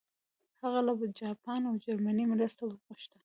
[0.61, 3.17] هغه له جاپان او جرمني مرسته وغوښته.